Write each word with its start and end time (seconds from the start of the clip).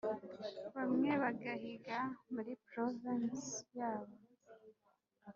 bamwe 0.75 1.09
bagahiga 1.21 1.97
muri 2.33 2.51
provinsi 2.67 3.53
yabo, 3.77 4.15